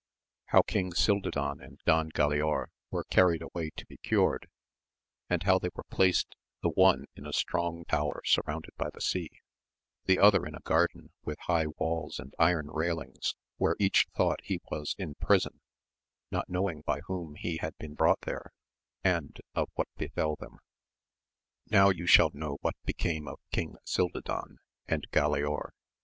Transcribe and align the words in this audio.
—How 0.51 0.63
King 0.63 0.93
Cildadan 0.93 1.59
andDon 1.61 2.11
Gklaor 2.13 2.69
were 2.89 3.03
carried 3.03 3.43
away 3.43 3.69
to 3.77 3.85
bd 3.85 4.01
cured, 4.01 4.47
and 5.29 5.43
how 5.43 5.59
they 5.59 5.69
were 5.75 5.85
placed 5.91 6.35
the 6.63 6.71
one 6.71 7.05
in 7.15 7.27
a 7.27 7.31
strong 7.31 7.85
tower 7.85 8.23
surrounded 8.25 8.71
by 8.77 8.89
the 8.91 8.99
sea, 8.99 9.29
the 10.05 10.17
other 10.17 10.47
in 10.47 10.55
a 10.55 10.59
garden 10.61 11.11
with 11.23 11.37
high 11.41 11.67
walls 11.77 12.17
and 12.17 12.33
iron 12.39 12.71
railings, 12.71 13.35
where 13.57 13.75
each 13.77 14.07
thought 14.15 14.39
he 14.43 14.59
was 14.71 14.95
in 14.97 15.13
prison, 15.21 15.61
not 16.31 16.49
knowing 16.49 16.81
by 16.83 17.01
whom 17.01 17.35
he 17.35 17.57
had 17.57 17.77
been 17.77 17.93
brought 17.93 18.21
there, 18.21 18.53
and 19.03 19.39
of 19.53 19.69
what 19.75 19.87
befell 19.97 20.35
them. 20.35 20.57
[OW 21.71 21.91
you 21.91 22.07
shall 22.07 22.31
know 22.33 22.57
what 22.61 22.73
became 22.85 23.27
of 23.27 23.39
King 23.51 23.75
Cildadan 23.85 24.57
and 24.87 25.07
Galaor. 25.11 25.73